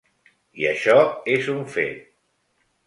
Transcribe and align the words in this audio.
I 0.61 0.65
això 0.69 0.95
és 1.37 1.53
un 1.59 1.63
fet. 1.77 2.05